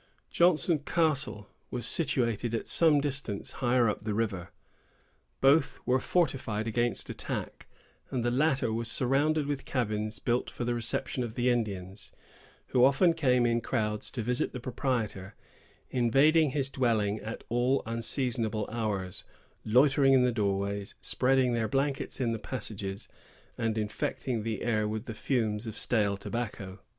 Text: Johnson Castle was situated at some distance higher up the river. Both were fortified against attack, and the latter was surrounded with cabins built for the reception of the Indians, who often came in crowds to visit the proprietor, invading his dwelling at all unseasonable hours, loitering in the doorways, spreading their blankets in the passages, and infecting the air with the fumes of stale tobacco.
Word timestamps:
Johnson 0.31 0.79
Castle 0.79 1.47
was 1.69 1.85
situated 1.85 2.55
at 2.55 2.65
some 2.65 2.99
distance 3.01 3.51
higher 3.61 3.87
up 3.87 4.01
the 4.03 4.15
river. 4.15 4.49
Both 5.41 5.77
were 5.85 5.99
fortified 5.99 6.65
against 6.65 7.11
attack, 7.11 7.67
and 8.09 8.23
the 8.25 8.31
latter 8.31 8.73
was 8.73 8.89
surrounded 8.89 9.45
with 9.45 9.63
cabins 9.63 10.17
built 10.17 10.49
for 10.49 10.65
the 10.65 10.73
reception 10.73 11.23
of 11.23 11.35
the 11.35 11.51
Indians, 11.51 12.11
who 12.69 12.83
often 12.83 13.13
came 13.13 13.45
in 13.45 13.61
crowds 13.61 14.09
to 14.13 14.23
visit 14.23 14.53
the 14.53 14.59
proprietor, 14.59 15.35
invading 15.91 16.49
his 16.49 16.71
dwelling 16.71 17.19
at 17.19 17.43
all 17.47 17.83
unseasonable 17.85 18.67
hours, 18.71 19.23
loitering 19.63 20.13
in 20.13 20.21
the 20.21 20.31
doorways, 20.31 20.95
spreading 20.99 21.53
their 21.53 21.67
blankets 21.67 22.19
in 22.19 22.31
the 22.31 22.39
passages, 22.39 23.07
and 23.55 23.77
infecting 23.77 24.41
the 24.41 24.63
air 24.63 24.87
with 24.87 25.05
the 25.05 25.13
fumes 25.13 25.67
of 25.67 25.77
stale 25.77 26.17
tobacco. 26.17 26.79